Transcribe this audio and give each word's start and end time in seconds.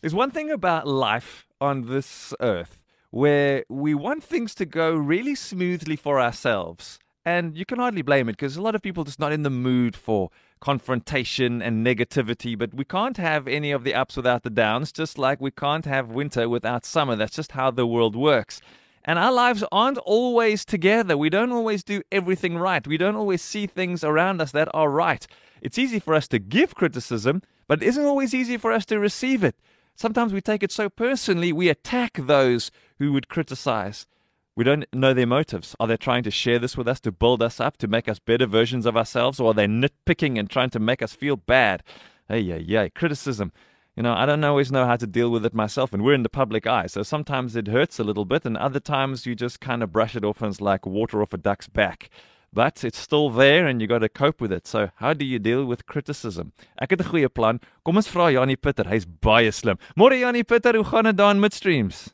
There's 0.00 0.14
one 0.14 0.30
thing 0.30 0.52
about 0.52 0.86
life 0.86 1.48
on 1.58 1.86
this 1.90 2.32
earth 2.38 2.80
where 3.10 3.64
we 3.68 3.94
want 3.94 4.22
things 4.22 4.54
to 4.54 4.64
go 4.64 4.94
really 4.94 5.34
smoothly 5.34 5.96
for 5.96 6.20
ourselves. 6.20 7.00
And 7.30 7.56
you 7.56 7.64
can 7.64 7.78
hardly 7.78 8.02
blame 8.02 8.28
it 8.28 8.32
because 8.32 8.56
a 8.56 8.62
lot 8.62 8.74
of 8.74 8.82
people 8.82 9.04
just 9.04 9.20
not 9.20 9.30
in 9.30 9.44
the 9.44 9.50
mood 9.50 9.94
for 9.94 10.30
confrontation 10.58 11.62
and 11.62 11.86
negativity, 11.86 12.58
but 12.58 12.74
we 12.74 12.84
can't 12.84 13.18
have 13.18 13.46
any 13.46 13.70
of 13.70 13.84
the 13.84 13.94
ups 13.94 14.16
without 14.16 14.42
the 14.42 14.50
downs, 14.50 14.90
just 14.90 15.16
like 15.16 15.40
we 15.40 15.52
can't 15.52 15.84
have 15.84 16.08
winter 16.08 16.48
without 16.48 16.84
summer. 16.84 17.14
That's 17.14 17.36
just 17.36 17.52
how 17.52 17.70
the 17.70 17.86
world 17.86 18.16
works. 18.16 18.60
And 19.04 19.16
our 19.16 19.30
lives 19.30 19.62
aren't 19.70 19.98
always 19.98 20.64
together. 20.64 21.16
We 21.16 21.30
don't 21.30 21.52
always 21.52 21.84
do 21.84 22.02
everything 22.10 22.58
right. 22.58 22.84
We 22.84 22.98
don't 22.98 23.14
always 23.14 23.42
see 23.42 23.68
things 23.68 24.02
around 24.02 24.40
us 24.40 24.50
that 24.50 24.68
are 24.74 24.90
right. 24.90 25.24
It's 25.62 25.78
easy 25.78 26.00
for 26.00 26.14
us 26.14 26.26
to 26.28 26.40
give 26.40 26.74
criticism, 26.74 27.42
but 27.68 27.80
it 27.80 27.86
isn't 27.86 28.04
always 28.04 28.34
easy 28.34 28.56
for 28.56 28.72
us 28.72 28.84
to 28.86 28.98
receive 28.98 29.44
it. 29.44 29.54
Sometimes 29.94 30.32
we 30.32 30.40
take 30.40 30.64
it 30.64 30.72
so 30.72 30.88
personally, 30.88 31.52
we 31.52 31.68
attack 31.68 32.14
those 32.14 32.72
who 32.98 33.12
would 33.12 33.28
criticize. 33.28 34.08
We 34.56 34.64
don't 34.64 34.84
know 34.92 35.14
their 35.14 35.26
motives. 35.26 35.76
Are 35.78 35.86
they 35.86 35.96
trying 35.96 36.24
to 36.24 36.30
share 36.30 36.58
this 36.58 36.76
with 36.76 36.88
us 36.88 37.00
to 37.00 37.12
build 37.12 37.42
us 37.42 37.60
up, 37.60 37.76
to 37.78 37.88
make 37.88 38.08
us 38.08 38.18
better 38.18 38.46
versions 38.46 38.84
of 38.84 38.96
ourselves, 38.96 39.38
or 39.38 39.50
are 39.50 39.54
they 39.54 39.66
nitpicking 39.66 40.38
and 40.38 40.50
trying 40.50 40.70
to 40.70 40.80
make 40.80 41.02
us 41.02 41.12
feel 41.12 41.36
bad? 41.36 41.82
Hey, 42.28 42.40
yeah, 42.40 42.56
yeah, 42.56 42.88
criticism. 42.88 43.52
You 43.96 44.02
know, 44.02 44.14
I 44.14 44.26
don't 44.26 44.42
always 44.42 44.72
know 44.72 44.86
how 44.86 44.96
to 44.96 45.06
deal 45.06 45.30
with 45.30 45.44
it 45.44 45.54
myself, 45.54 45.92
and 45.92 46.02
we're 46.02 46.14
in 46.14 46.22
the 46.22 46.28
public 46.28 46.66
eye, 46.66 46.86
so 46.86 47.02
sometimes 47.02 47.54
it 47.54 47.68
hurts 47.68 47.98
a 47.98 48.04
little 48.04 48.24
bit, 48.24 48.44
and 48.44 48.56
other 48.56 48.80
times 48.80 49.26
you 49.26 49.34
just 49.34 49.60
kind 49.60 49.82
of 49.82 49.92
brush 49.92 50.16
it 50.16 50.24
off 50.24 50.42
and 50.42 50.50
it's 50.50 50.60
like 50.60 50.84
water 50.84 51.22
off 51.22 51.32
a 51.32 51.38
duck's 51.38 51.68
back. 51.68 52.10
But 52.52 52.82
it's 52.82 52.98
still 52.98 53.30
there 53.30 53.68
and 53.68 53.80
you 53.80 53.86
got 53.86 54.00
to 54.00 54.08
cope 54.08 54.40
with 54.40 54.50
it. 54.50 54.66
So, 54.66 54.90
how 54.96 55.14
do 55.14 55.24
you 55.24 55.38
deal 55.38 55.64
with 55.64 55.86
criticism? 55.86 56.52
Ek 56.82 56.90
het 56.90 57.00
'n 57.00 57.06
goeie 57.06 57.28
plan. 57.28 57.60
Kom 57.84 57.96
ons 57.96 58.08
vra 58.08 58.32
Janie 58.32 58.56
Pitter, 58.56 58.88
hy's 58.88 59.06
baie 59.06 59.52
slim. 59.52 59.78
Môre 59.96 60.18
Janie 60.18 60.42
Pitter, 60.42 60.74
hoe 60.74 60.84
gaan 60.84 61.04
dit 61.04 61.36
Midstreams? 61.38 62.10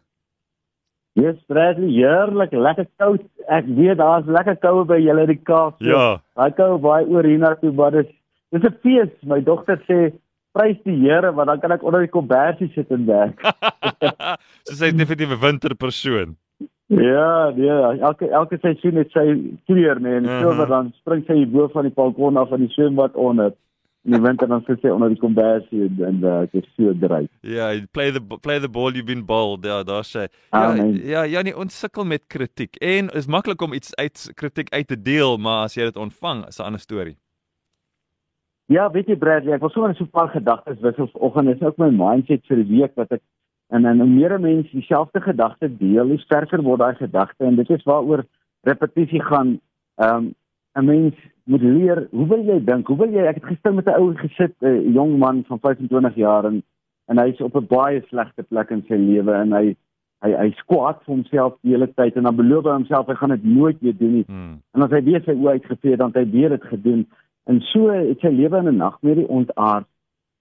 Yes, 1.16 1.36
Bradley, 1.48 1.88
heerlik, 1.96 2.52
lekker 2.52 2.86
koud. 3.00 3.22
Ek 3.48 3.64
weet 3.78 3.96
daar's 3.96 4.26
lekker 4.28 4.56
koue 4.60 4.84
by 4.84 4.98
julle 5.00 5.22
in 5.24 5.30
die 5.32 5.40
Kaap. 5.48 5.78
so 5.80 5.88
Ja. 5.88 6.20
Daai 6.36 6.50
koue 6.58 6.78
baie 6.78 7.06
oor 7.08 7.24
hiernatoe, 7.24 7.72
maar 7.72 7.90
dis 7.94 8.10
dis 8.52 8.62
'n 8.64 8.74
fees. 8.82 9.12
My 9.24 9.40
dogter 9.40 9.80
sê 9.88 10.12
prys 10.52 10.76
die 10.84 10.96
Here 11.00 11.32
want 11.32 11.48
dan 11.48 11.60
kan 11.60 11.72
ek 11.72 11.82
onder 11.82 12.00
die 12.00 12.12
kombersie 12.12 12.68
sit 12.74 12.90
en 12.90 13.06
werk. 13.06 13.40
so 14.66 14.74
sy's 14.74 14.92
definitief 14.92 15.30
'n 15.32 15.40
winterpersoon. 15.40 16.36
ja, 16.88 17.50
nee, 17.56 17.98
elke 18.00 18.28
elke 18.30 18.58
seisoen 18.62 18.96
het 18.96 19.10
sy 19.10 19.24
kleur, 19.66 19.98
nee, 20.00 20.16
en 20.16 20.22
Mhm. 20.22 20.40
so 20.42 20.50
uh 20.50 20.68
dan 20.68 20.92
spring 21.00 21.24
sy 21.26 21.34
hier 21.34 21.48
bo 21.50 21.68
van 21.68 21.82
die 21.82 21.92
balkon 21.94 22.36
af 22.36 22.52
in 22.52 22.60
die 22.66 22.68
swembad 22.76 23.14
onder. 23.16 23.52
In 24.06 24.14
die 24.14 24.22
winter 24.22 24.46
dan 24.46 24.62
sit 24.68 24.84
sy 24.84 24.92
onder 24.94 25.10
die 25.10 25.18
kombersie 25.18 25.82
en 25.88 26.02
en 26.06 26.20
uh, 26.22 26.38
dit 26.52 26.62
is 26.62 26.74
so 26.78 26.92
dry. 27.02 27.24
Ja, 27.42 27.72
you 27.74 27.88
play 27.90 28.12
the 28.14 28.22
play 28.22 28.60
the 28.62 28.70
ball 28.70 28.94
you've 28.94 29.08
been 29.08 29.24
bowled. 29.26 29.66
Ja, 29.66 29.82
daar 29.82 30.06
sê. 30.06 30.28
Ja, 30.54 30.72
nee. 30.78 31.00
ja, 31.10 31.26
Janie, 31.26 31.56
ons 31.56 31.78
sukkel 31.78 32.06
met 32.06 32.26
kritiek. 32.30 32.76
En 32.78 33.10
is 33.18 33.26
maklik 33.26 33.62
om 33.66 33.74
iets 33.74 33.94
uit 33.98 34.30
kritiek 34.38 34.70
uit 34.70 34.86
te 34.86 35.00
deel, 35.02 35.38
maar 35.42 35.64
as 35.66 35.74
jy 35.74 35.90
dit 35.90 35.96
ontvang, 35.96 36.46
is 36.46 36.60
'n 36.60 36.68
ander 36.70 36.80
storie. 36.80 37.16
Ja, 38.66 38.90
weet 38.90 39.06
jy 39.06 39.16
Bradley, 39.16 39.54
ek 39.54 39.62
was 39.62 39.72
sommer 39.72 39.94
so 39.94 40.04
'n 40.04 40.10
paar 40.10 40.28
gedagtes 40.28 40.80
wissel 40.80 41.08
vanoggend. 41.12 41.58
Dis 41.58 41.68
ook 41.68 41.78
my 41.78 41.90
mindset 41.90 42.46
vir 42.46 42.56
die 42.62 42.78
week 42.78 42.94
wat 42.94 43.10
ek 43.12 43.22
en 43.68 43.84
en 43.84 43.98
hoe 43.98 44.08
meer 44.08 44.40
mense 44.40 44.70
dieselfde 44.70 45.20
gedagte 45.20 45.68
deel, 45.76 46.08
hoe 46.08 46.18
sterker 46.18 46.62
word 46.62 46.78
daai 46.78 46.94
gedagte 46.94 47.44
en 47.44 47.56
dit 47.56 47.70
is 47.70 47.84
waaroor 47.84 48.24
repetisie 48.62 49.22
gaan. 49.22 49.60
Ehm 49.98 50.16
um, 50.16 50.34
'n 50.76 50.84
mens 50.84 51.14
moet 51.44 51.62
leer, 51.62 52.06
hoe 52.10 52.26
wil 52.26 52.44
jy 52.44 52.58
dink? 52.64 52.86
Hoe 52.86 52.96
wil 52.96 53.12
jy 53.12 53.24
ek 53.26 53.40
het 53.40 53.44
gister 53.44 53.74
met 53.74 53.86
'n 53.86 54.00
ou 54.00 54.14
gesit, 54.14 54.54
'n 54.60 54.92
jong 54.92 55.18
man 55.18 55.44
van 55.48 55.58
25 55.58 56.14
jaar 56.14 56.44
en 56.44 56.62
en 57.06 57.18
hy's 57.18 57.40
op 57.40 57.56
'n 57.56 57.66
baie 57.66 58.02
slegte 58.08 58.42
plek 58.42 58.70
in 58.70 58.82
sy 58.88 58.94
lewe 58.94 59.32
en 59.32 59.52
hy 59.52 59.76
hy 60.24 60.32
hy 60.32 60.50
skwaad 60.58 61.02
vir 61.04 61.14
homself 61.14 61.54
die 61.62 61.72
hele 61.72 61.88
tyd 61.94 62.16
en 62.16 62.22
dan 62.22 62.36
beloof 62.36 62.64
hy 62.64 62.70
homself 62.70 63.06
hy 63.06 63.14
gaan 63.14 63.34
dit 63.34 63.44
nooit 63.44 63.80
weer 63.80 63.96
doen 63.96 64.12
nie. 64.12 64.24
Hmm. 64.26 64.56
En 64.74 64.82
as 64.82 64.90
hy 64.90 65.02
weer 65.04 65.22
sy 65.24 65.34
oë 65.36 65.58
uitgevee 65.58 65.96
dan 65.96 66.12
het 66.12 66.16
hy 66.16 66.30
weer 66.30 66.48
dit 66.48 66.64
gedoen. 66.64 67.06
En 67.46 67.60
so 67.60 67.88
het 67.90 68.20
sy 68.20 68.32
lewe 68.32 68.58
in 68.58 68.68
'n 68.68 68.76
nagmerrie 68.76 69.28
ontaard. 69.28 69.86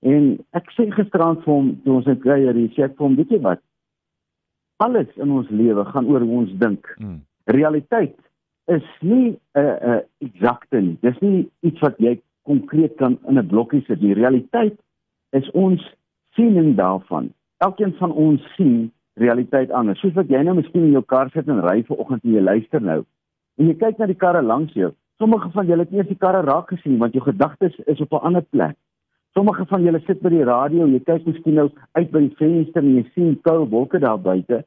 En 0.02 0.40
ek 0.52 0.72
sê 0.72 0.90
gisterand 0.92 1.44
vir 1.44 1.54
hom 1.54 1.82
toe 1.84 1.96
ons 1.96 2.08
in 2.08 2.20
kuier 2.20 2.54
hier, 2.54 2.70
sê 2.70 2.84
ek 2.84 2.98
vir 2.98 3.06
hom, 3.06 3.16
weet 3.16 3.30
jy 3.30 3.42
wat? 3.42 3.62
Alles 4.78 5.08
in 5.16 5.32
ons 5.32 5.50
lewe 5.50 5.86
gaan 5.86 6.06
oor 6.08 6.22
hoe 6.22 6.38
ons 6.38 6.52
dink. 6.58 6.96
Hmm. 6.98 7.22
Realiteit 7.46 8.18
is 8.66 8.84
nie 9.02 9.30
'n 9.30 9.60
uh, 9.60 9.62
'n 9.62 9.90
uh, 9.90 10.00
eksakte 10.18 10.82
nie. 10.82 10.98
Dis 11.02 11.20
nie 11.20 11.50
iets 11.60 11.80
wat 11.80 11.98
jy 11.98 12.22
konkreet 12.44 12.96
kan 12.96 13.18
in 13.28 13.38
'n 13.38 13.48
blokkie 13.48 13.84
sit 13.86 14.02
nie. 14.02 14.14
Realiteit 14.14 14.80
is 15.30 15.52
ons 15.52 15.96
siening 16.34 16.76
daarvan. 16.76 17.34
Elkeen 17.58 17.94
van 17.94 18.12
ons 18.12 18.42
sien 18.56 18.92
realiteit 19.14 19.72
anders. 19.72 20.00
Soos 20.00 20.14
wat 20.14 20.30
jy 20.30 20.42
nou 20.44 20.56
miskien 20.56 20.84
in 20.84 20.92
jou 20.92 21.04
kar 21.04 21.30
sit 21.30 21.48
en 21.48 21.62
ry 21.64 21.84
ver 21.84 21.98
oggend 21.98 22.24
en 22.24 22.32
jy 22.32 22.42
luister 22.42 22.82
nou 22.82 23.04
en 23.58 23.68
jy 23.68 23.76
kyk 23.80 23.98
na 23.98 24.06
die 24.06 24.20
karre 24.20 24.42
langs 24.42 24.74
jou. 24.74 24.92
Sommige 25.18 25.50
van 25.52 25.68
julle 25.68 25.86
het 25.86 25.94
eens 25.94 26.08
die 26.08 26.20
karre 26.20 26.42
raak 26.44 26.70
gesien 26.74 26.98
want 27.00 27.14
jou 27.14 27.24
gedagtes 27.24 27.76
is 27.86 28.02
op 28.02 28.12
'n 28.12 28.26
ander 28.28 28.42
plek. 28.42 28.76
Sommige 29.34 29.66
van 29.66 29.84
julle 29.84 30.00
sit 30.08 30.22
by 30.22 30.30
die 30.30 30.44
radio, 30.44 30.88
jy 30.88 31.00
kyk 31.00 31.26
miskien 31.26 31.54
nou 31.54 31.70
uit 31.92 32.12
by 32.12 32.20
die 32.20 32.36
venster 32.36 32.84
en 32.84 32.96
jy 32.96 33.06
sien 33.14 33.42
koue 33.42 33.70
wolke 33.70 34.00
daar 34.00 34.20
buite 34.20 34.66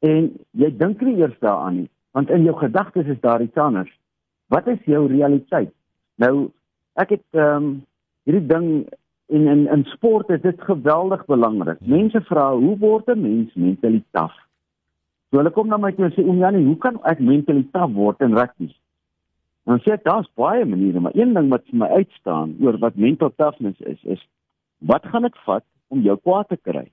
en 0.00 0.30
jy 0.50 0.70
dink 0.76 1.00
nie 1.00 1.16
eers 1.16 1.38
daaraan 1.40 1.76
nie, 1.76 1.88
want 2.16 2.30
in 2.30 2.42
jou 2.42 2.56
gedagtes 2.58 3.06
is 3.06 3.20
daar 3.20 3.42
iets 3.42 3.56
anders. 3.56 3.92
Wat 4.46 4.66
is 4.66 4.78
jou 4.84 5.06
realiteit? 5.06 5.72
Nou 6.14 6.50
ek 7.00 7.16
het 7.16 7.26
ehm 7.38 7.56
um, 7.56 7.70
hierdie 8.28 8.46
ding 8.46 8.66
en 9.30 9.46
in 9.46 9.66
in 9.68 9.84
sport 9.84 10.30
is 10.30 10.42
dit 10.42 10.62
geweldig 10.62 11.24
belangrik. 11.24 11.80
Mense 11.80 12.20
vra 12.20 12.50
hoe 12.52 12.78
word 12.78 13.08
'n 13.08 13.20
mens 13.20 13.54
mentaliteit 13.54 14.10
taaf? 14.10 14.34
So 15.30 15.36
hulle 15.36 15.50
kom 15.50 15.68
na 15.68 15.76
my 15.76 15.92
toe 15.92 16.04
en 16.04 16.12
sê 16.12 16.26
oom 16.26 16.38
Janie, 16.38 16.66
hoe 16.66 16.76
kan 16.76 16.98
ek 17.02 17.18
mentaliteit 17.18 17.72
taaf 17.72 17.92
word 17.92 18.20
in 18.20 18.34
rugby? 18.34 18.74
En 19.64 19.76
dan 19.76 19.80
sê 19.80 19.92
ek 19.92 20.04
daar's 20.04 20.30
baie 20.34 20.64
maniere, 20.64 21.00
maar 21.00 21.14
een 21.14 21.34
ding 21.34 21.48
wat 21.48 21.64
vir 21.70 21.78
my 21.78 21.86
uitstaan 21.86 22.56
oor 22.60 22.78
wat 22.78 22.96
mental 22.96 23.32
toughness 23.36 23.80
is, 23.80 24.02
is 24.02 24.28
wat 24.78 25.06
gaan 25.06 25.22
dit 25.22 25.38
vat 25.44 25.64
om 25.88 26.00
jou 26.00 26.16
kwaad 26.16 26.48
te 26.48 26.56
kry? 26.56 26.90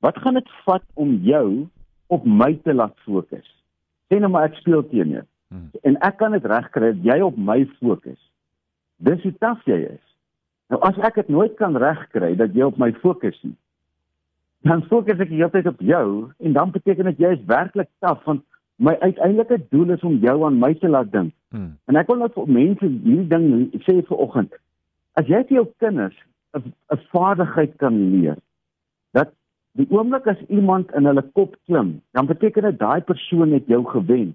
Wat 0.00 0.18
gaan 0.18 0.34
dit 0.34 0.50
vat 0.64 0.84
om 0.94 1.14
jou 1.24 1.66
op 2.06 2.24
my 2.24 2.54
te 2.62 2.74
laat 2.74 2.94
fokus? 3.04 3.48
Sê 4.08 4.20
nou 4.20 4.30
maar 4.30 4.50
ek 4.50 4.58
speel 4.60 4.84
teen 4.90 5.14
jou. 5.16 5.24
Hmm. 5.48 5.70
En 5.82 5.98
ek 6.06 6.18
kan 6.20 6.34
dit 6.34 6.44
regkry 6.44 6.92
dat 6.94 7.04
jy 7.06 7.20
op 7.22 7.36
my 7.38 7.62
fokus. 7.78 8.18
Dis 8.96 9.22
hoe 9.22 9.34
taaf 9.38 9.62
jy 9.68 9.78
is. 9.86 10.02
Nou 10.72 10.80
as 10.86 10.98
ek 11.06 11.20
dit 11.20 11.30
nooit 11.30 11.54
kan 11.60 11.76
regkry 11.78 12.34
dat 12.38 12.54
jy 12.54 12.66
op 12.66 12.78
my 12.82 12.90
fokus 13.02 13.38
nie, 13.46 13.54
dan 14.66 14.82
fokus 14.90 15.20
ek 15.22 15.30
die 15.30 15.38
hele 15.38 15.52
tyd 15.54 15.68
op 15.70 15.82
jou 15.84 16.06
en 16.42 16.56
dan 16.56 16.72
beteken 16.74 17.10
dit 17.12 17.22
jy 17.22 17.36
is 17.36 17.44
werklik 17.46 17.90
taaf 18.02 18.24
want 18.26 18.42
my 18.82 18.96
uiteindelike 19.00 19.60
doel 19.70 19.94
is 19.94 20.02
om 20.04 20.18
jou 20.20 20.36
aan 20.44 20.58
my 20.60 20.72
te 20.74 20.88
laat 20.90 21.12
dink. 21.12 21.32
Hmm. 21.54 21.76
En 21.86 21.96
ek 21.96 22.10
wil 22.10 22.18
net 22.20 22.34
vir 22.34 22.50
mense 22.58 22.88
hierdie 22.88 23.28
ding 23.30 23.46
sê 23.86 24.00
vir 24.00 24.24
oggend. 24.24 24.56
As 25.16 25.30
jy 25.30 25.44
vir 25.48 25.60
jou 25.60 25.66
kinders 25.82 26.18
'n 26.56 27.00
vaardigheid 27.12 27.76
kan 27.78 27.96
leer 28.12 28.36
dat 29.12 29.32
die 29.76 29.86
oomblik 29.92 30.26
as 30.30 30.40
iemand 30.48 30.92
in 30.96 31.08
hulle 31.08 31.24
kop 31.36 31.56
klim, 31.68 31.96
dan 32.16 32.26
beteken 32.26 32.64
dit 32.70 32.78
daai 32.80 33.00
persoon 33.04 33.52
het 33.52 33.66
jou 33.68 33.82
gewen. 33.92 34.32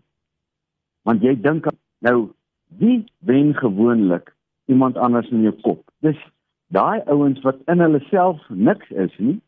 Want 1.07 1.24
jy 1.25 1.34
dink 1.41 1.69
nou 2.06 2.31
wie 2.79 3.03
wen 3.25 3.56
gewoonlik 3.57 4.34
iemand 4.72 4.97
anders 4.97 5.30
in 5.30 5.41
jou 5.47 5.53
kop? 5.66 5.81
Dis 6.06 6.19
daai 6.72 7.01
ouens 7.12 7.41
wat 7.46 7.57
in 7.72 7.81
hulle 7.84 8.00
self 8.09 8.44
niks 8.50 8.90
is 8.90 9.16
nie 9.18 9.40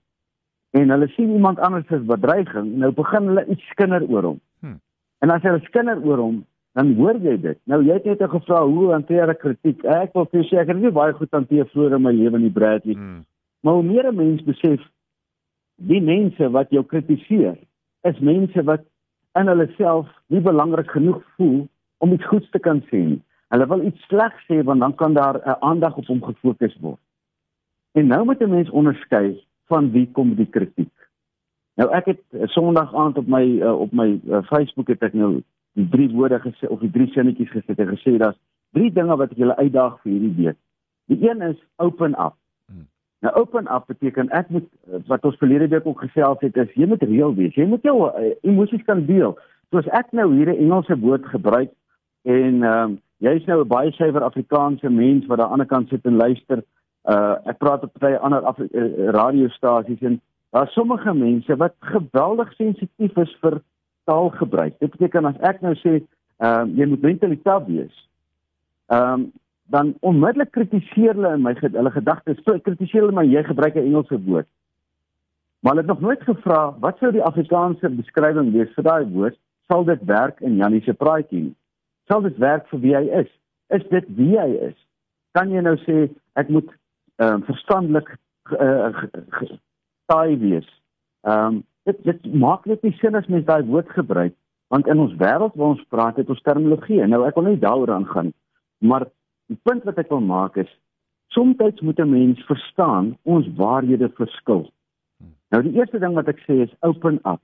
en 0.74 0.90
hulle 0.90 1.08
sien 1.14 1.30
iemand 1.30 1.60
anders 1.62 1.92
as 1.94 2.02
bedreiging, 2.10 2.72
nou 2.82 2.90
begin 2.98 3.30
hulle 3.30 3.46
iets 3.54 3.68
skinder 3.70 4.02
oor 4.10 4.26
hom. 4.32 4.40
Hmm. 4.66 4.80
En 5.22 5.30
as 5.30 5.46
hulle 5.46 5.62
skinder 5.68 6.02
oor 6.02 6.18
hom, 6.18 6.40
dan 6.74 6.96
hoor 6.98 7.20
jy 7.22 7.36
dit. 7.38 7.60
Nou 7.70 7.84
jy 7.86 8.00
het 8.00 8.08
net 8.10 8.24
gevra 8.32 8.64
hoe 8.66 8.88
hanteer 8.90 9.30
ek 9.30 9.44
kritiek? 9.44 9.84
Ek 9.86 10.18
wil 10.18 10.26
vir 10.32 10.42
jou 10.42 10.48
sê 10.50 10.64
ek 10.64 10.72
het 10.74 10.82
nie 10.82 10.92
baie 10.96 11.14
goed 11.14 11.30
hanteer 11.38 11.70
vroeër 11.70 12.00
in 12.00 12.06
my 12.08 12.16
lewe 12.18 12.42
nie, 12.42 12.50
Bradley. 12.54 12.98
Hmm. 12.98 13.22
Maar 13.62 13.78
hoe 13.78 13.86
meer 13.92 14.10
'n 14.10 14.18
mens 14.18 14.42
besef 14.50 14.82
die 15.88 16.02
mense 16.02 16.50
wat 16.56 16.72
jou 16.72 16.84
kritiseer, 16.88 17.58
is 18.08 18.20
mense 18.20 18.64
wat 18.68 18.84
in 19.40 19.50
hulle 19.50 19.68
self 19.78 20.10
nie 20.28 20.42
belangrik 20.44 20.92
genoeg 20.92 21.22
voel 21.38 21.64
om 22.04 22.14
iets 22.14 22.28
goeds 22.28 22.50
te 22.52 22.60
kan 22.60 22.82
sê 22.90 23.02
nie. 23.04 23.22
Hulle 23.54 23.68
wil 23.70 23.86
iets 23.88 24.06
slegs 24.10 24.46
sê 24.50 24.62
want 24.66 24.82
dan 24.82 24.96
kan 24.96 25.14
daar 25.14 25.38
'n 25.38 25.58
aandag 25.60 25.98
op 25.98 26.08
hom 26.08 26.22
gefokus 26.24 26.76
word. 26.82 27.00
En 27.94 28.08
nou 28.08 28.26
moet 28.26 28.42
'n 28.42 28.50
mens 28.50 28.70
onderskei 28.70 29.44
van 29.68 29.92
wie 29.92 30.10
kom 30.12 30.36
die 30.36 30.50
kritiek. 30.50 30.94
Nou 31.76 31.90
ek 31.92 32.06
het 32.06 32.22
eh, 32.32 32.48
Sondag 32.48 32.94
aand 32.96 33.18
op 33.18 33.28
my 33.28 33.44
uh, 33.44 33.80
op 33.80 33.92
my 33.92 34.20
uh, 34.28 34.44
Facebook 34.44 34.88
het 34.88 35.02
ek 35.02 35.14
nou 35.14 35.42
die 35.74 35.90
drie 35.90 36.10
woorde 36.14 36.40
gesê 36.40 36.70
of 36.70 36.80
die 36.80 36.92
drie 36.92 37.10
sinnetjies 37.12 37.50
gesit 37.50 37.80
en 37.80 37.98
gesê 37.98 38.18
daar's 38.18 38.38
drie 38.72 38.92
dinge 38.94 39.16
wat 39.18 39.32
ek 39.32 39.38
julle 39.38 39.56
uitdaag 39.56 40.02
vir 40.02 40.12
hierdie 40.12 40.46
week. 40.46 40.58
Die 41.06 41.30
een 41.30 41.42
is 41.42 41.58
open 41.78 42.14
up. 42.20 42.38
Nou 43.24 43.32
open 43.40 43.70
up 43.72 43.86
beteken 43.88 44.30
ek 44.36 44.50
moet 44.52 44.66
wat 45.08 45.24
ons 45.24 45.38
verlede 45.40 45.70
week 45.72 45.86
ook 45.88 46.02
gesels 46.04 46.42
het 46.44 46.58
is 46.60 46.74
jy 46.76 46.88
moet 46.92 47.04
reël 47.08 47.32
wees. 47.38 47.56
Jy 47.56 47.66
moet 47.72 47.86
jou 47.88 47.96
uh, 48.04 48.32
emosies 48.44 48.84
kan 48.84 49.06
deel. 49.08 49.38
So 49.72 49.80
as 49.80 49.88
ek 49.96 50.12
nou 50.12 50.28
hier 50.34 50.52
'n 50.52 50.60
Engelse 50.66 50.98
woord 51.00 51.26
gebruik 51.32 51.72
en 52.28 52.64
ehm 52.64 52.84
um, 52.84 52.98
jy's 53.24 53.46
nou 53.48 53.62
'n 53.64 53.68
baie 53.68 53.92
suiwer 53.92 54.24
Afrikaanse 54.28 54.90
mens 54.90 55.26
wat 55.26 55.40
aan 55.40 55.46
die 55.46 55.54
ander 55.54 55.66
kant 55.66 55.90
sit 55.90 56.06
en 56.06 56.20
luister, 56.20 56.64
uh 57.08 57.36
ek 57.46 57.58
praat 57.58 57.84
op 57.84 57.96
baie 58.00 58.20
ander 58.20 58.44
Afri 58.44 58.68
uh, 58.72 59.10
radiostasies 59.16 60.02
en 60.02 60.22
daar 60.52 60.68
sommige 60.68 61.14
mense 61.14 61.56
wat 61.56 61.76
geweldig 61.80 62.54
sensitief 62.54 63.18
is 63.18 63.38
vir 63.42 63.62
taalgebruik. 64.04 64.80
Dit 64.80 64.92
beteken 64.92 65.26
as 65.26 65.40
ek 65.40 65.62
nou 65.62 65.76
sê, 65.76 66.04
ehm 66.44 66.70
uh, 66.70 66.78
jy 66.78 66.86
moet 66.86 67.02
mentaliteit 67.02 67.66
wees. 67.68 67.96
Ehm 68.92 69.14
um, 69.14 69.32
dan 69.72 69.94
onmiddellik 70.00 70.52
kritiseer 70.52 71.16
hulle 71.16 71.34
in 71.38 71.42
my 71.42 71.54
hulle 71.60 71.92
gedagtes. 71.92 72.42
Kritiseer 72.44 73.06
hulle 73.06 73.16
my 73.16 73.26
jy 73.26 73.44
gebruik 73.44 73.76
'n 73.76 73.88
Engelse 73.88 74.20
woord. 74.26 74.48
Maar 75.60 75.72
hulle 75.72 75.86
het 75.86 75.92
nog 75.92 76.02
nooit 76.02 76.24
gevra 76.24 76.76
wat 76.80 76.98
sou 76.98 77.12
die 77.12 77.24
Afrikaanse 77.24 77.90
beskrywing 77.90 78.52
wees 78.52 78.74
vir 78.76 78.84
daai 78.84 79.06
woord? 79.06 79.38
Sal 79.68 79.84
dit 79.84 80.04
werk 80.06 80.42
in 80.42 80.56
Janie 80.56 80.82
se 80.82 80.94
praatjie? 80.94 81.56
Sal 82.08 82.22
dit 82.22 82.38
werk 82.38 82.68
vir 82.68 82.80
wie 82.80 82.96
hy 82.96 83.06
is? 83.24 83.32
Is 83.70 83.88
dit 83.90 84.06
wie 84.08 84.40
hy 84.40 84.50
is? 84.70 84.76
Kan 85.32 85.50
jy 85.52 85.62
nou 85.62 85.78
sê 85.78 86.10
ek 86.36 86.50
moet 86.50 86.70
ehm 87.16 87.34
um, 87.34 87.44
verstandelik 87.44 88.18
uh, 88.60 89.04
taai 90.06 90.38
wees? 90.38 90.68
Ehm 91.22 91.46
um, 91.46 91.64
dit 91.84 92.04
dit 92.04 92.34
maak 92.34 92.66
net 92.66 92.84
nie 92.84 92.96
sin 93.00 93.16
as 93.16 93.28
mens 93.28 93.46
daai 93.46 93.64
woord 93.64 93.90
gebruik 93.90 94.34
want 94.68 94.88
in 94.88 95.00
ons 95.00 95.14
wêreld 95.14 95.56
waar 95.56 95.68
ons 95.68 95.86
praat 95.90 96.16
het 96.18 96.30
ons 96.30 96.42
terminologie. 96.42 97.06
Nou 97.08 97.28
ek 97.28 97.36
wil 97.36 97.44
nie 97.44 97.60
daaroor 97.60 97.92
aangaan 97.92 98.34
maar 98.84 99.08
die 99.52 99.60
punt 99.64 99.84
wat 99.84 99.98
ek 99.98 100.10
wil 100.10 100.22
maak 100.22 100.58
is 100.58 100.72
soms 101.34 101.82
moet 101.82 102.00
'n 102.00 102.10
mens 102.10 102.46
verstaan 102.46 103.18
ons 103.24 103.48
waarhede 103.56 104.10
verskil. 104.10 104.72
Nou 105.50 105.62
die 105.64 105.74
eerste 105.78 106.00
ding 106.00 106.14
wat 106.14 106.28
ek 106.28 106.40
sê 106.48 106.62
is 106.62 106.76
open 106.82 107.20
up. 107.26 107.42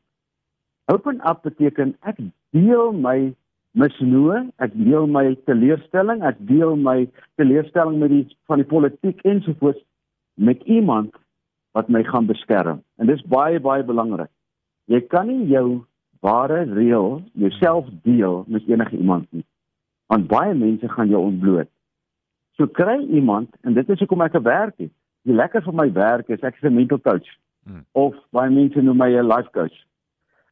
Open 0.85 1.21
up 1.29 1.41
beteken 1.41 1.95
ek 2.01 2.17
deel 2.51 2.91
my 2.91 3.33
misnoë, 3.77 4.49
ek 4.57 4.73
deel 4.73 5.07
my 5.07 5.35
teleurstelling, 5.45 6.23
ek 6.25 6.37
deel 6.39 6.75
my 6.75 7.07
teleurstelling 7.35 7.99
met 7.99 8.09
die 8.09 8.25
van 8.49 8.57
die 8.63 8.69
politiek 8.69 9.21
ensovoorts 9.21 9.83
met 10.35 10.63
iemand 10.63 11.13
wat 11.77 11.89
my 11.89 12.03
gaan 12.03 12.25
beskerm. 12.25 12.81
En 12.97 13.07
dis 13.07 13.21
baie 13.29 13.59
baie 13.59 13.83
belangrik. 13.83 14.31
Jy 14.89 15.01
kan 15.07 15.27
nie 15.27 15.45
jou 15.51 15.85
ware 16.25 16.63
reël 16.73 17.21
jouself 17.33 17.85
deel 18.03 18.43
met 18.47 18.65
enige 18.67 18.97
iemand 18.97 19.27
nie. 19.31 19.45
Want 20.07 20.27
baie 20.27 20.55
mense 20.57 20.89
gaan 20.89 21.09
jou 21.13 21.21
ontbloot. 21.21 21.69
So 22.59 22.67
kry 22.67 22.97
iemand 23.07 23.55
en 23.61 23.73
dit 23.73 23.89
is 23.89 24.01
hoekom 24.03 24.21
ek 24.25 24.35
gewerk 24.35 24.75
het. 24.83 24.91
Die 25.23 25.35
lekker 25.35 25.63
van 25.63 25.77
my 25.79 25.87
werk 25.95 26.27
is 26.27 26.41
ek 26.43 26.57
is 26.59 26.67
'n 26.67 26.75
mental 26.75 26.99
coach 26.99 27.29
hmm. 27.63 27.85
of 27.91 28.15
baie 28.35 28.51
mense 28.51 28.81
noem 28.81 28.97
my 28.97 29.07
'n 29.15 29.31
life 29.31 29.49
coach. 29.55 29.77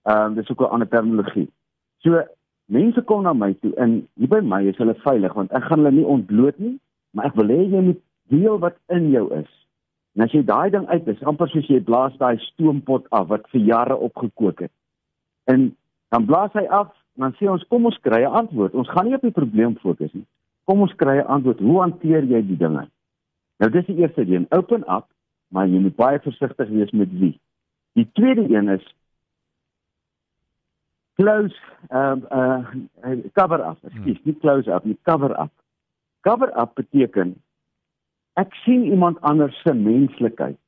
Ehm 0.08 0.32
um, 0.32 0.36
dis 0.36 0.50
ook 0.50 0.62
'n 0.62 0.72
ander 0.72 0.88
terminologie. 0.88 1.50
So 1.98 2.24
mense 2.66 3.02
kom 3.02 3.24
na 3.24 3.34
my 3.34 3.54
toe 3.54 3.76
en 3.76 4.08
hier 4.16 4.28
by 4.28 4.40
my 4.40 4.64
is 4.68 4.78
hulle 4.78 4.96
veilig 5.04 5.34
want 5.34 5.52
ek 5.52 5.64
gaan 5.64 5.84
hulle 5.84 5.92
nie 5.92 6.06
ontbloot 6.06 6.58
nie, 6.60 6.80
maar 7.12 7.26
ek 7.26 7.36
wil 7.36 7.48
hê 7.48 7.62
jy 7.76 7.82
moet 7.82 8.02
deel 8.30 8.60
wat 8.60 8.80
in 8.88 9.12
jou 9.12 9.28
is. 9.34 9.52
En 10.16 10.24
as 10.24 10.32
jy 10.32 10.44
daai 10.46 10.70
ding 10.70 10.88
uit 10.88 11.08
is, 11.08 11.24
amper 11.24 11.50
soos 11.50 11.68
jy 11.68 11.84
blaas 11.84 12.16
daai 12.18 12.38
stoompot 12.38 13.06
af 13.10 13.28
wat 13.28 13.50
vir 13.52 13.62
jare 13.62 13.96
opgekook 13.96 14.60
het. 14.60 14.72
En 15.44 15.76
dan 16.10 16.26
blaas 16.26 16.54
hy 16.54 16.66
af, 16.68 16.88
dan 17.16 17.36
sê 17.36 17.52
ons 17.52 17.68
kom 17.68 17.86
ons 17.86 18.00
kry 18.00 18.24
'n 18.24 18.34
antwoord. 18.42 18.74
Ons 18.74 18.90
gaan 18.90 19.06
nie 19.06 19.16
op 19.16 19.22
die 19.22 19.32
probleem 19.32 19.76
fokus 19.76 20.14
nie. 20.14 20.26
Kom 20.68 20.84
ons 20.84 20.96
kry 21.00 21.18
'n 21.18 21.32
antwoord. 21.32 21.60
Hoe 21.60 21.80
hanteer 21.80 22.24
jy 22.24 22.42
die 22.44 22.58
dinge? 22.58 22.88
Nou 23.58 23.72
dis 23.72 23.86
die 23.86 23.98
eerste 24.04 24.26
ding, 24.26 24.46
open 24.52 24.84
up, 24.88 25.08
maar 25.48 25.68
jy 25.68 25.80
moet 25.80 25.96
baie 25.96 26.20
versigtig 26.20 26.70
wees 26.70 26.92
met 26.92 27.12
wie. 27.20 27.40
Die 27.98 28.10
tweede 28.14 28.44
een 28.52 28.68
is 28.70 28.84
close 31.16 31.56
um 31.90 32.26
uh 32.32 32.66
cover 33.34 33.64
up. 33.70 33.78
Ekskuus, 33.84 34.20
nie 34.24 34.38
close 34.42 34.72
up 34.72 34.86
nie, 34.86 34.98
cover 35.04 35.34
up. 35.40 35.54
Cover 36.22 36.52
up 36.62 36.76
beteken 36.76 37.36
ek 38.38 38.54
sien 38.66 38.84
iemand 38.86 39.22
anders 39.22 39.56
se 39.62 39.74
menslikheid. 39.74 40.60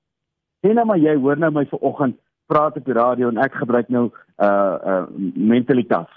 Sien 0.61 0.79
nou 0.79 0.87
maar 0.89 0.97
jy 0.97 1.13
hoor 1.21 1.37
nou 1.37 1.51
my 1.53 1.65
vanoggend 1.69 2.17
praat 2.49 2.79
op 2.79 2.85
die 2.85 2.97
radio 2.97 3.29
en 3.29 3.37
ek 3.37 3.59
gebruik 3.61 3.91
nou 3.93 4.07
uh 4.41 4.77
uh 4.93 5.03
mentaliteit 5.35 6.09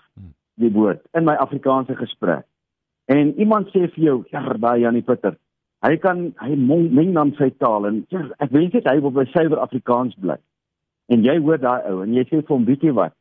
die 0.63 0.73
woord 0.73 1.03
in 1.19 1.29
my 1.29 1.35
Afrikaanse 1.43 1.97
gesprek. 1.97 2.47
En 3.13 3.33
iemand 3.41 3.69
sê 3.73 3.87
vir 3.95 4.05
jou, 4.07 4.19
ja, 4.33 4.43
baie 4.63 4.81
Janie 4.83 5.05
Pieter. 5.05 5.37
Hy 5.83 5.97
kan 6.01 6.29
hy 6.39 6.57
meng 6.57 7.13
dan 7.17 7.33
sy 7.39 7.51
taal 7.59 7.89
en 7.89 8.03
ja, 8.15 8.23
ek 8.45 8.53
weet 8.55 8.77
dit 8.77 8.87
hy 8.87 9.01
wil 9.03 9.15
by 9.15 9.27
suiwer 9.33 9.61
Afrikaans 9.61 10.15
bly. 10.23 10.39
En 11.13 11.25
jy 11.27 11.35
hoor 11.43 11.59
daai 11.61 11.89
ou 11.91 12.05
en 12.05 12.15
jy 12.15 12.25
sê 12.29 12.39
vir 12.39 12.55
hom, 12.55 12.67
weet 12.69 12.87
jy 12.87 12.95
wat? 12.97 13.17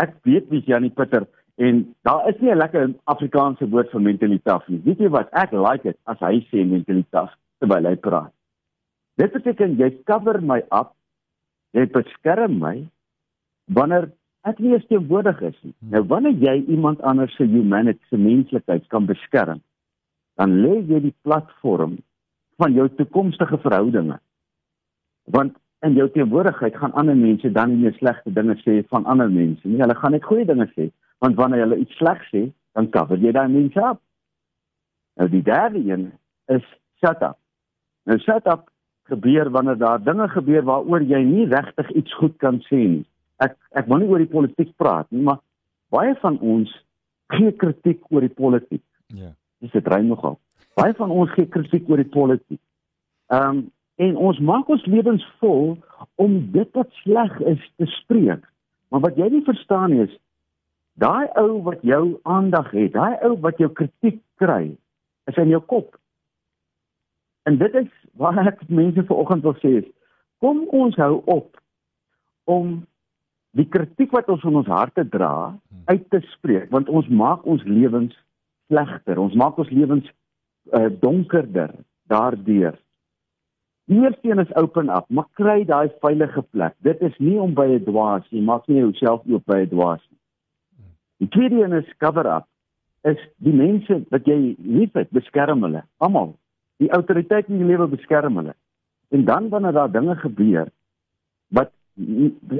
Ek 0.00 0.16
weet 0.28 0.48
wie 0.52 0.64
Janie 0.66 0.92
Pieter 0.92 1.28
en 1.60 1.84
daar 2.04 2.26
is 2.28 2.40
nie 2.40 2.50
'n 2.52 2.58
lekker 2.58 2.94
Afrikaanse 3.04 3.68
woord 3.70 3.92
vir 3.92 4.00
mentaliteit 4.00 4.68
nie. 4.68 4.80
Weet 4.84 4.98
jy 5.00 5.08
wat? 5.08 5.28
Ek 5.32 5.52
like 5.52 5.82
dit 5.82 5.98
as 6.06 6.18
hy 6.20 6.40
sê 6.50 6.64
mentaliteit 6.64 7.30
terwyl 7.60 7.88
hy 7.88 7.94
praat. 7.96 8.32
Dit 9.16 9.32
beteken 9.32 9.78
jy 9.78 9.90
cover 10.04 10.40
my 10.40 10.62
up 10.70 10.96
jy 11.76 11.86
beskerm 11.92 12.58
my 12.60 12.76
wanneer 13.76 14.08
ek 14.46 14.60
nie 14.62 14.78
teenwoordig 14.86 15.40
is 15.48 15.56
nie. 15.62 15.74
Nou 15.92 16.02
wanneer 16.10 16.36
jy 16.42 16.56
iemand 16.70 17.02
anders 17.02 17.34
se 17.36 17.46
humanity, 17.50 18.02
se 18.10 18.18
menslikheid 18.20 18.86
kan 18.92 19.06
beskerm, 19.08 19.62
dan 20.38 20.60
lê 20.62 20.80
jy 20.86 21.00
die 21.08 21.14
platform 21.26 21.96
van 22.60 22.74
jou 22.76 22.86
toekomstige 22.98 23.58
verhoudinge. 23.64 24.18
Want 25.34 25.56
in 25.84 25.96
jou 25.98 26.06
teenwoordigheid 26.14 26.76
gaan 26.76 26.94
ander 26.94 27.16
mense 27.16 27.50
dan 27.52 27.74
nie 27.80 27.92
slegte 27.98 28.32
dinge 28.32 28.56
sê 28.62 28.78
van 28.92 29.04
ander 29.04 29.30
mense 29.30 29.66
nie. 29.66 29.80
Hulle 29.82 29.96
gaan 29.98 30.14
net 30.16 30.24
goeie 30.24 30.46
dinge 30.48 30.68
sê, 30.74 30.88
want 31.24 31.36
wanneer 31.40 31.66
hulle 31.66 31.80
iets 31.82 31.98
sleg 32.00 32.22
sê, 32.30 32.46
dan 32.76 32.90
cover 32.94 33.18
jy 33.18 33.32
daai 33.34 33.48
mense 33.48 33.82
op. 33.82 34.00
Nou 35.16 35.28
die 35.32 35.42
derde 35.42 35.80
een 35.80 36.08
is 36.52 36.64
shut 37.02 37.22
up. 37.24 37.38
Nou 38.06 38.18
shut 38.22 38.46
up 38.52 38.70
gebeur 39.10 39.50
wanneer 39.50 39.78
daar 39.80 40.02
dinge 40.02 40.28
gebeur 40.28 40.64
waaroor 40.66 41.02
jy 41.02 41.22
nie 41.24 41.46
regtig 41.50 41.90
iets 41.98 42.14
goed 42.20 42.36
kan 42.42 42.60
sê 42.70 42.82
nie. 42.96 43.04
Ek 43.42 43.56
ek 43.76 43.88
wil 43.90 44.02
nie 44.02 44.10
oor 44.10 44.22
die 44.22 44.32
politiek 44.32 44.72
praat 44.80 45.08
nie, 45.10 45.22
maar 45.22 45.42
baie 45.92 46.14
van 46.22 46.38
ons 46.40 46.72
gee 47.34 47.52
kritiek 47.60 48.02
oor 48.10 48.24
die 48.24 48.32
politiek. 48.32 48.84
Ja. 49.14 49.32
Dis 49.60 49.74
dit 49.74 49.88
rein 49.92 50.08
nogal. 50.08 50.38
Baie 50.76 50.94
van 50.96 51.10
ons 51.10 51.32
gee 51.36 51.48
kritiek 51.48 51.88
oor 51.90 52.02
die 52.02 52.12
politiek. 52.12 52.62
Ehm 53.32 53.48
um, 53.48 53.64
en 53.96 54.16
ons 54.20 54.36
maak 54.44 54.68
ons 54.68 54.82
lewens 54.92 55.22
vol 55.40 55.78
om 56.20 56.32
dit 56.52 56.74
wat 56.76 56.90
sleg 57.00 57.38
is 57.48 57.62
te 57.80 57.86
spreek. 57.94 58.42
Maar 58.92 59.00
wat 59.06 59.16
jy 59.16 59.30
nie 59.32 59.44
verstaan 59.46 59.94
is 60.04 60.12
daai 61.00 61.28
ou 61.40 61.62
wat 61.64 61.80
jou 61.84 62.18
aandag 62.28 62.68
het, 62.76 62.92
daai 62.92 63.16
ou 63.24 63.38
wat 63.40 63.56
jou 63.60 63.70
kritiek 63.72 64.20
kry, 64.40 64.76
is 65.28 65.40
in 65.40 65.48
jou 65.52 65.62
kop. 65.72 65.96
En 67.48 67.56
dit 67.56 67.74
is 67.80 67.88
waar 68.20 68.38
ek 68.46 68.62
mense 68.68 69.04
vanoggend 69.08 69.44
wil 69.48 69.56
sê 69.62 69.72
is 69.80 69.88
kom 70.44 70.66
ons 70.76 70.96
hou 71.00 71.22
op 71.32 71.56
om 72.44 72.82
die 73.56 73.68
kritiek 73.72 74.12
wat 74.12 74.28
ons 74.32 74.44
in 74.44 74.58
ons 74.60 74.68
harte 74.70 75.04
dra 75.08 75.56
uit 75.88 76.08
te 76.12 76.20
spreek 76.34 76.70
want 76.74 76.88
ons 76.88 77.08
maak 77.08 77.46
ons 77.48 77.62
lewens 77.64 78.14
slegter 78.68 79.20
ons 79.22 79.36
maak 79.38 79.58
ons 79.62 79.70
lewens 79.70 80.08
uh, 80.74 80.88
donkerder 81.00 81.72
daardeur. 82.10 82.74
Die 83.86 84.00
eerste 84.02 84.30
een 84.30 84.42
is 84.42 84.54
open 84.58 84.90
up 84.90 85.06
maar 85.08 85.28
kry 85.38 85.62
daai 85.64 85.88
veilige 86.02 86.42
plek. 86.50 86.74
Dit 86.82 87.00
is 87.06 87.14
nie 87.18 87.38
om 87.40 87.54
by 87.54 87.66
'n 87.78 87.84
dwaas 87.84 88.26
jy 88.30 88.42
maak 88.42 88.66
nie 88.68 88.82
jouself 88.82 89.22
oop 89.26 89.46
by 89.46 89.62
'n 89.62 89.70
dwaas 89.70 90.02
nie. 90.10 90.20
Die 91.18 91.28
tweede 91.28 91.62
een 91.62 91.72
is 91.72 91.96
cover 91.98 92.26
up 92.26 92.46
is 93.04 93.18
die 93.38 93.54
mense 93.54 94.02
wat 94.10 94.26
jy 94.26 94.56
liefhet 94.58 95.10
beskerm 95.10 95.62
hulle 95.62 95.84
almal. 95.98 96.34
Die 96.82 96.90
autoriteit 96.90 97.48
in 97.48 97.58
die 97.58 97.70
lewe 97.70 97.86
beskerm 97.86 98.36
hulle. 98.36 98.54
En 99.10 99.24
dan 99.24 99.48
wanneer 99.48 99.72
daar 99.72 99.92
dinge 99.92 100.16
gebeur 100.16 100.68
wat 101.48 101.70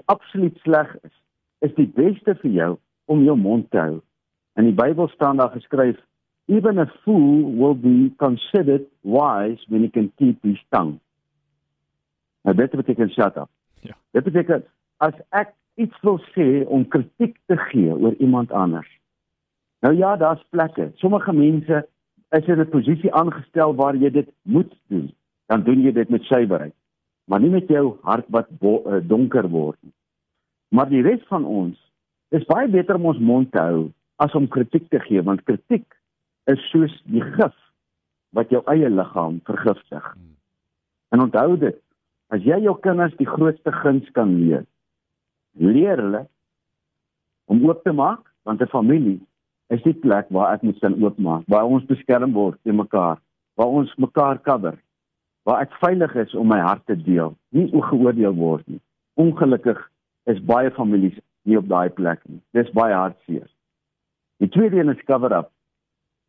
absoluut 0.04 0.58
sleg 0.64 0.96
is, 1.02 1.14
is 1.58 1.74
die 1.74 1.88
beste 1.88 2.34
vir 2.42 2.50
jou 2.50 2.72
om 3.04 3.24
jou 3.24 3.36
mond 3.36 3.70
te 3.70 3.78
hou. 3.78 4.00
In 4.56 4.64
die 4.64 4.76
Bybel 4.76 5.08
staan 5.08 5.36
daar 5.36 5.52
geskryf 5.54 5.98
even 6.46 6.78
a 6.78 6.86
fool 7.02 7.56
will 7.58 7.74
be 7.74 8.14
considered 8.16 8.86
wise 9.02 9.60
when 9.68 9.82
he 9.82 9.90
can 9.90 10.12
keep 10.16 10.42
his 10.42 10.62
tongue. 10.70 11.00
Nou 12.46 12.54
dit 12.56 12.70
beteken 12.70 13.10
shut 13.10 13.36
up. 13.36 13.50
Ja. 13.80 13.96
Dit 14.10 14.24
beteken 14.24 14.64
as 15.02 15.14
ek 15.30 15.52
iets 15.74 15.98
wil 16.06 16.20
sê 16.32 16.64
om 16.72 16.86
kritiek 16.88 17.36
te 17.50 17.58
gee 17.68 17.92
oor 17.92 18.14
iemand 18.22 18.52
anders. 18.52 18.88
Nou 19.84 19.92
ja, 19.94 20.16
daar's 20.16 20.44
plekke. 20.50 20.90
Sommige 20.94 21.32
mense 21.32 21.86
is 22.30 22.46
in 22.46 22.60
'n 22.60 22.68
posisie 22.68 23.12
aangestel 23.14 23.74
waar 23.74 23.96
jy 23.96 24.10
dit 24.10 24.28
moet 24.42 24.72
doen, 24.88 25.14
dan 25.46 25.62
doen 25.62 25.82
jy 25.82 25.92
dit 25.92 26.08
met 26.08 26.22
suiwerheid, 26.22 26.74
maar 27.26 27.42
nie 27.42 27.50
met 27.50 27.68
jou 27.68 27.96
hart 28.06 28.26
wat 28.34 28.50
bo, 28.60 28.82
uh, 28.86 29.00
donker 29.02 29.48
word 29.50 29.78
nie. 29.82 29.94
Maar 30.74 30.90
die 30.90 31.02
res 31.02 31.22
van 31.30 31.44
ons 31.44 31.78
is 32.34 32.46
baie 32.46 32.68
beter 32.70 32.98
om 32.98 33.10
ons 33.12 33.22
mond 33.22 33.50
te 33.52 33.62
hou 33.62 33.88
as 34.22 34.34
om 34.34 34.48
kritiek 34.48 34.86
te 34.90 35.00
gee, 35.04 35.22
want 35.22 35.44
kritiek 35.46 35.86
is 36.50 36.62
soos 36.70 36.94
die 37.10 37.22
gif 37.36 37.54
wat 38.36 38.50
jou 38.52 38.62
eie 38.70 38.88
liggaam 38.90 39.40
vergiftig. 39.48 40.06
En 41.14 41.22
onthou 41.24 41.56
dit, 41.60 41.78
as 42.34 42.42
jy 42.42 42.58
jou 42.64 42.74
kinders 42.82 43.14
die 43.20 43.28
grootste 43.28 43.72
guns 43.82 44.08
kan 44.16 44.32
leer, 44.40 44.64
leer 45.58 46.02
hulle 46.02 46.24
om 47.46 47.62
oop 47.68 47.84
te 47.86 47.94
maak, 47.94 48.22
want 48.44 48.62
'n 48.62 48.70
familie 48.70 49.20
is 49.70 49.82
die 49.82 49.94
plek 49.94 50.26
waar 50.30 50.54
ek 50.54 50.62
moet 50.62 50.78
sin 50.78 51.02
oopmaak, 51.02 51.44
waar 51.46 51.66
ons 51.66 51.86
beskerm 51.86 52.32
word 52.32 52.58
teen 52.62 52.76
mekaar, 52.76 53.18
waar 53.56 53.66
ons 53.68 53.94
mekaar 53.96 54.42
cover, 54.42 54.78
waar 55.46 55.62
ek 55.62 55.74
veilig 55.78 56.14
is 56.18 56.34
om 56.34 56.48
my 56.50 56.58
hart 56.58 56.82
te 56.90 56.96
deel, 56.98 57.36
nie 57.54 57.68
ongeoordeel 57.70 58.34
word 58.34 58.66
nie. 58.66 58.80
Ongelukkig 59.14 59.78
is 60.26 60.40
baie 60.42 60.72
families 60.74 61.14
nie 61.46 61.58
op 61.58 61.68
daai 61.70 61.88
plek 61.94 62.18
nie. 62.26 62.40
Dis 62.56 62.72
baie 62.74 62.94
hartseer. 62.94 63.46
Die 64.42 64.50
tweede 64.50 64.80
een 64.80 64.90
is 64.90 65.04
cover 65.06 65.32
up. 65.36 65.52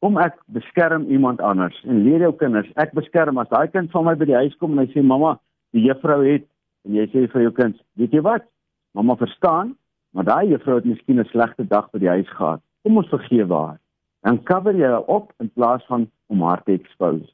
Kom 0.05 0.19
ek 0.21 0.37
beskerm 0.53 1.07
iemand 1.09 1.41
anders 1.41 1.77
en 1.89 2.03
leer 2.05 2.27
jou 2.27 2.35
kinders, 2.37 2.69
ek 2.77 2.93
beskerm 2.93 3.41
as 3.41 3.49
daai 3.49 3.65
kind 3.73 3.89
van 3.91 4.05
my 4.05 4.13
by 4.19 4.27
die 4.29 4.37
huis 4.37 4.53
kom 4.61 4.75
en 4.75 4.83
hy 4.83 4.91
sê 4.91 5.01
mamma, 5.01 5.33
die 5.73 5.87
juffrou 5.87 6.19
het 6.21 6.45
en 6.85 6.99
jy 6.99 7.07
sê 7.09 7.25
vir 7.33 7.47
jou 7.47 7.53
kind, 7.57 7.79
weet 7.97 8.13
jy 8.13 8.21
wat? 8.21 8.45
Mamma 8.93 9.17
verstaan, 9.17 9.73
maar 10.13 10.29
daai 10.29 10.51
juffrou 10.51 10.77
het 10.77 10.85
miskien 10.85 11.19
'n 11.19 11.25
slegte 11.33 11.65
dag 11.65 11.89
by 11.91 11.99
die 12.05 12.13
huis 12.13 12.29
gehad. 12.29 12.61
Kom 12.83 12.97
ons 12.97 13.09
vergewe 13.09 13.53
haar. 13.53 13.79
Dan 14.21 14.43
cover 14.43 14.77
jy 14.77 14.85
haar 14.85 15.09
op 15.09 15.33
in 15.39 15.49
plaas 15.49 15.83
van 15.89 16.07
om 16.29 16.41
haar 16.41 16.63
te 16.63 16.77
expose. 16.77 17.33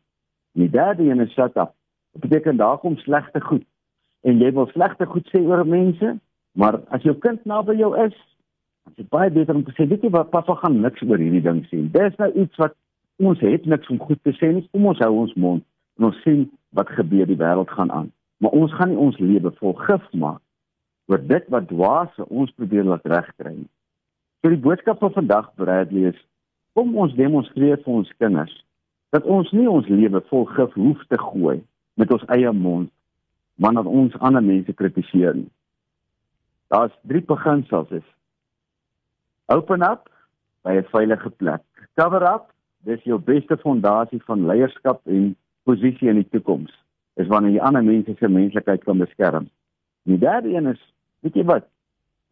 Die 0.54 0.70
derde 0.70 1.04
een 1.04 1.20
is 1.20 1.34
shut 1.34 1.56
up. 1.58 1.74
Dit 2.14 2.22
beteken 2.22 2.58
daar 2.58 2.78
kom 2.78 2.98
slegte 2.98 3.42
goed 3.42 3.66
en 4.22 4.40
jy 4.40 4.54
wil 4.56 4.70
slegte 4.72 5.06
goed 5.06 5.28
sê 5.34 5.42
oor 5.44 5.66
mense, 5.68 6.14
maar 6.56 6.78
as 6.96 7.04
jou 7.04 7.16
kind 7.20 7.42
naby 7.50 7.76
jou 7.76 7.90
is, 8.06 8.14
dan 8.84 8.94
is 8.94 9.02
dit 9.02 9.10
baie 9.12 9.32
beter 9.34 9.58
om 9.58 9.66
te 9.68 9.74
sê, 9.76 9.88
weet 9.90 10.06
jy 10.06 10.12
wat, 10.14 10.30
pappa 10.32 10.56
gaan 10.62 10.80
niks 10.80 11.04
oor 11.04 11.20
hierdie 11.20 11.44
ding 11.44 11.60
sê. 11.68 11.82
Dis 11.92 12.16
nou 12.22 12.30
iets 12.40 12.62
wat 12.62 12.78
ons 13.20 13.42
het 13.44 13.66
niks 13.68 13.90
om 13.92 14.00
goed 14.00 14.22
te 14.24 14.32
sê 14.38 14.54
nie. 14.54 14.64
Kom 14.72 14.88
ons 14.88 15.02
hou 15.04 15.12
ons 15.26 15.34
mond 15.36 15.66
en 16.00 16.08
ons 16.08 16.22
sien 16.24 16.46
wat 16.78 16.92
gebeur, 16.96 17.28
die 17.28 17.40
wêreld 17.40 17.72
gaan 17.76 17.92
aan. 17.92 18.12
Maar 18.40 18.56
ons 18.56 18.74
gaan 18.78 18.94
nie 18.94 19.00
ons 19.00 19.20
lewe 19.20 19.52
vol 19.60 19.76
gif 19.84 20.08
maak 20.14 20.42
oor 21.12 21.20
dit 21.20 21.50
wat 21.52 21.68
dwaase 21.68 22.26
ons 22.30 22.52
probeer 22.56 22.88
laat 22.88 23.06
regkry. 23.12 23.58
So 24.42 24.52
die 24.52 24.62
boodskap 24.64 25.02
van 25.04 25.14
vandag 25.16 25.52
Bradley 25.60 26.14
is 26.14 26.20
kom 26.78 26.96
ons 27.00 27.16
demonstreer 27.20 27.82
vir 27.84 27.94
ons 28.00 28.12
kinders 28.24 28.54
dat 29.14 29.28
ons 29.30 29.52
nie 29.54 29.68
ons 29.70 29.88
lewe 29.88 30.22
vol 30.30 30.48
gif 30.56 30.74
hoef 30.74 31.02
te 31.12 31.20
gooi 31.22 31.60
met 32.02 32.14
ons 32.14 32.26
eie 32.36 32.52
mond 32.58 32.90
wanneer 33.62 33.90
ons 33.90 34.16
ander 34.26 34.42
mense 34.42 34.74
kritiseer. 34.74 35.38
Daar's 36.74 36.96
drie 37.06 37.22
beginsels 37.22 37.92
is 37.94 38.08
open 39.54 39.86
up 39.86 40.10
by 40.66 40.78
'n 40.80 40.90
veilige 40.96 41.30
plek. 41.30 41.62
Cover 41.96 42.24
up, 42.24 42.50
dis 42.84 43.04
jou 43.04 43.20
beste 43.20 43.58
fondasie 43.58 44.22
van 44.26 44.48
leierskap 44.48 45.02
en 45.06 45.36
posisie 45.64 46.10
in 46.10 46.16
die 46.16 46.30
toekoms. 46.30 46.74
Is 47.16 47.28
wanneer 47.28 47.52
jy 47.52 47.60
ander 47.60 47.84
mense 47.84 48.16
se 48.20 48.28
menslikheid 48.28 48.84
kan 48.84 48.98
beskerm. 48.98 49.50
Die 50.04 50.18
derde 50.18 50.50
een 50.50 50.68
is 50.68 50.94
Weet 51.24 51.38
jy 51.40 51.44
wat? 51.48 51.68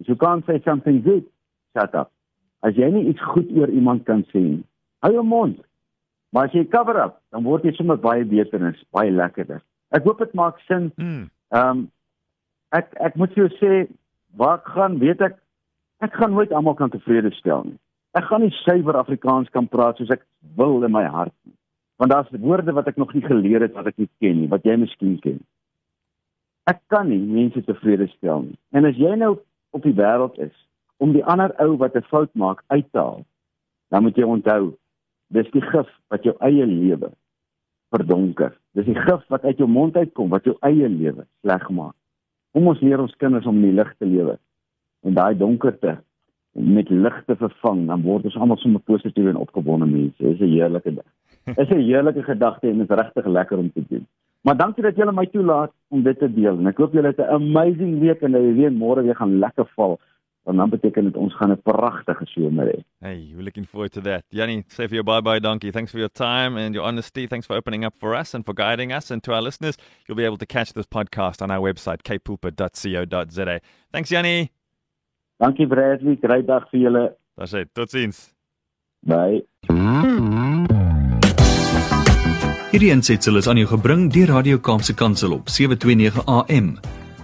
As 0.01 0.07
you 0.07 0.17
can't 0.19 0.45
say 0.45 0.59
something 0.65 1.01
good, 1.01 1.23
shut 1.71 1.95
up. 1.95 2.11
As 2.59 2.75
jy 2.75 2.89
nie 2.91 3.07
iets 3.09 3.23
goed 3.31 3.47
oor 3.55 3.71
iemand 3.71 4.03
kan 4.05 4.25
sê 4.33 4.41
nie, 4.43 4.63
hou 5.05 5.13
jou 5.15 5.23
mond. 5.23 5.61
Maar 6.31 6.47
as 6.47 6.55
jy 6.55 6.65
cover 6.71 6.97
up, 7.03 7.19
dan 7.31 7.43
word 7.43 7.65
jy 7.67 7.73
sommer 7.75 7.99
baie 7.99 8.25
beter 8.25 8.63
en 8.63 8.75
baie 8.95 9.11
lekkerder. 9.11 9.61
Ek 9.91 10.05
hoop 10.07 10.19
dit 10.23 10.33
maak 10.33 10.59
sin. 10.67 10.91
Hmm. 10.95 11.29
Ehm 11.51 11.69
um, 11.69 11.87
ek 12.71 12.93
ek 13.03 13.17
moet 13.19 13.33
jou 13.35 13.49
sê 13.59 13.85
waar 14.39 14.61
ek 14.61 14.69
gaan, 14.75 14.99
weet 14.99 15.21
ek 15.21 15.35
ek 15.99 16.13
gaan 16.15 16.31
nooit 16.31 16.53
almal 16.55 16.77
kan 16.79 16.89
tevrede 16.89 17.33
stel 17.35 17.65
nie. 17.67 17.79
Ek 18.15 18.23
gaan 18.29 18.45
nie 18.45 18.53
suiwer 18.63 18.95
Afrikaans 18.99 19.51
kan 19.51 19.67
praat 19.67 19.99
soos 19.99 20.13
ek 20.15 20.23
wil 20.55 20.79
in 20.87 20.91
my 20.95 21.03
hart 21.03 21.35
nie. 21.43 21.55
Want 21.99 22.15
daar's 22.15 22.31
woorde 22.31 22.71
wat 22.73 22.87
ek 22.87 22.97
nog 22.97 23.11
nie 23.13 23.25
geleer 23.27 23.67
het 23.67 23.75
wat 23.75 23.91
ek 23.91 23.99
nie 23.99 24.09
ken 24.23 24.39
nie, 24.39 24.47
wat 24.51 24.63
jy 24.65 24.77
miskien 24.79 25.19
ken 25.19 25.41
ek 26.69 26.81
kan 26.93 27.09
nie 27.09 27.19
mense 27.19 27.61
tevrede 27.65 28.07
stel 28.15 28.45
nie. 28.45 28.57
En 28.75 28.85
as 28.89 28.97
jy 28.99 29.13
nou 29.17 29.35
op 29.75 29.85
die 29.85 29.95
wêreld 29.97 30.37
is 30.43 30.53
om 31.01 31.15
die 31.15 31.25
ander 31.25 31.53
ou 31.63 31.77
wat 31.81 31.95
'n 31.95 32.09
fout 32.11 32.29
maak 32.35 32.63
uit 32.67 32.87
te 32.91 32.99
haal, 32.99 33.25
dan 33.89 34.03
moet 34.03 34.15
jy 34.15 34.23
onthou, 34.23 34.77
dis 35.35 35.49
die 35.55 35.63
gif 35.63 35.89
wat 36.11 36.23
jou 36.27 36.35
eie 36.39 36.65
lewe 36.67 37.11
verdonker. 37.91 38.53
Dis 38.77 38.87
die 38.87 38.97
gif 38.97 39.25
wat 39.33 39.43
uit 39.47 39.59
jou 39.59 39.67
mond 39.69 39.97
uitkom 39.97 40.31
wat 40.31 40.47
jou 40.47 40.55
eie 40.67 40.89
lewe 40.89 41.25
sleg 41.41 41.67
maak. 41.69 41.95
Kom 42.51 42.67
ons 42.67 42.81
leer 42.83 42.99
ons 42.99 43.15
kinders 43.19 43.47
om 43.47 43.59
in 43.61 43.69
die 43.69 43.77
lig 43.79 43.91
te 43.97 44.07
lewe 44.07 44.37
en 45.07 45.17
daai 45.17 45.35
donkerte 45.37 45.97
met 46.51 46.89
lig 46.89 47.17
te 47.25 47.35
vervang, 47.39 47.85
dan 47.87 48.01
word 48.03 48.27
ons 48.27 48.35
almal 48.35 48.59
sommer 48.59 48.83
positief 48.83 49.29
en 49.31 49.39
opgewonde 49.39 49.87
mense. 49.87 50.19
Dis 50.19 50.39
'n 50.39 50.51
heerlike 50.51 50.91
ding. 50.93 51.09
Dis 51.55 51.69
'n 51.69 51.79
heerlike 51.79 52.23
gedagte 52.23 52.67
en 52.67 52.77
dit 52.77 52.89
is 52.89 52.97
regtig 52.97 53.25
lekker 53.25 53.57
om 53.57 53.71
te 53.71 53.83
doen. 53.87 54.05
Maar 54.41 54.57
dankie 54.57 54.83
dat 54.83 54.95
julle 54.95 55.11
my 55.11 55.25
toelaat 55.25 55.71
om 55.89 56.03
dit 56.03 56.19
te 56.19 56.33
deel. 56.33 56.57
En 56.57 56.67
ek 56.67 56.77
hoop 56.77 56.93
julle 56.93 57.07
het 57.07 57.19
'n 57.19 57.33
amazing 57.33 57.99
week 57.99 58.21
en 58.21 58.31
dat 58.31 58.41
die 58.41 58.53
reën 58.53 58.77
môre 58.77 59.03
weer 59.03 59.15
gaan 59.15 59.39
lekker 59.39 59.65
val. 59.75 59.99
Want 60.43 60.57
dan 60.57 60.69
beteken 60.69 61.03
dit 61.03 61.15
ons 61.15 61.35
gaan 61.35 61.51
'n 61.51 61.61
pragtige 61.61 62.25
somer 62.25 62.65
hê. 62.65 62.79
Hey, 62.99 63.31
we're 63.35 63.43
looking 63.43 63.67
forward 63.67 63.91
to 63.91 64.01
that. 64.01 64.23
Yanni, 64.29 64.63
say 64.67 64.87
for 64.87 64.95
your 64.95 65.03
bye 65.03 65.21
bye 65.21 65.39
donkey. 65.39 65.71
Thanks 65.71 65.91
for 65.91 65.99
your 65.99 66.11
time 66.11 66.57
and 66.57 66.73
your 66.73 66.87
honesty. 66.87 67.27
Thanks 67.27 67.45
for 67.45 67.55
opening 67.55 67.85
up 67.85 67.93
for 67.99 68.15
us 68.15 68.33
and 68.33 68.45
for 68.45 68.53
guiding 68.53 68.91
us 68.91 69.11
and 69.11 69.23
to 69.23 69.33
our 69.33 69.41
listeners. 69.41 69.77
You'll 70.07 70.17
be 70.17 70.25
able 70.25 70.37
to 70.37 70.45
catch 70.45 70.73
this 70.73 70.87
podcast 70.87 71.41
on 71.41 71.51
our 71.51 71.61
website 71.61 72.01
kpulpit.co.za. 72.03 73.59
Thanks 73.91 74.09
Yanni. 74.11 74.51
Dankie 75.41 75.67
Bradley. 75.67 76.15
Great 76.15 76.47
dag 76.47 76.69
vir 76.71 76.79
julle. 76.79 77.15
That's 77.37 77.53
it. 77.53 77.73
Totsiens. 77.73 78.33
Bye. 79.03 79.41
Hierdie 82.71 82.91
ensetsel 82.93 83.35
is 83.35 83.49
aan 83.51 83.57
jou 83.57 83.67
gebring 83.67 84.11
deur 84.13 84.29
Radio 84.31 84.57
Kaapse 84.63 84.93
Kansel 84.95 85.33
op 85.33 85.49
729 85.49 86.23
AM. 86.25 87.00